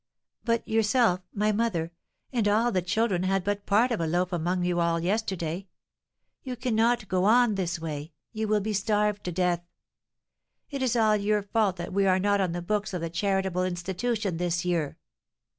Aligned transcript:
"But 0.43 0.67
yourself, 0.67 1.19
my 1.31 1.51
mother, 1.51 1.91
and 2.33 2.47
all 2.47 2.71
the 2.71 2.81
children 2.81 3.21
had 3.21 3.43
but 3.43 3.67
part 3.67 3.91
of 3.91 4.01
a 4.01 4.07
loaf 4.07 4.33
among 4.33 4.63
you 4.65 4.79
all 4.79 4.99
yesterday. 4.99 5.67
You 6.41 6.55
cannot 6.55 7.07
go 7.07 7.25
on 7.25 7.49
in 7.49 7.55
this 7.55 7.79
way; 7.79 8.13
you 8.33 8.47
will 8.47 8.61
be 8.61 8.73
starved 8.73 9.23
to 9.25 9.31
death. 9.31 9.63
It 10.71 10.81
is 10.81 10.95
all 10.95 11.15
your 11.15 11.43
fault 11.43 11.75
that 11.75 11.93
we 11.93 12.07
are 12.07 12.17
not 12.17 12.41
on 12.41 12.51
the 12.51 12.63
books 12.63 12.95
of 12.95 13.01
the 13.01 13.11
charitable 13.11 13.63
institution 13.63 14.37
this 14.37 14.65
year." 14.65 14.97